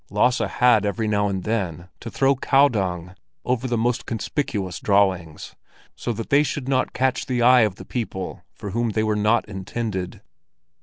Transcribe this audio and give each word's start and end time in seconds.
Lasse 0.09 0.39
had 0.39 0.83
every 0.83 1.07
now 1.07 1.27
and 1.29 1.43
then 1.43 1.89
to 1.99 2.09
throw 2.09 2.35
cow 2.35 2.69
dung 2.69 3.13
over 3.45 3.67
the 3.67 3.77
most 3.77 4.07
conspicuous 4.07 4.79
drawings, 4.79 5.55
so 5.95 6.11
that 6.13 6.31
they 6.31 6.41
should 6.41 6.67
not 6.67 6.93
catch 6.93 7.27
the 7.27 7.43
eye 7.43 7.61
of 7.61 7.75
people 7.87 8.43
for 8.55 8.71
whom 8.71 8.93
they 8.93 9.03
were 9.03 9.15
not 9.15 9.47
intended. 9.47 10.21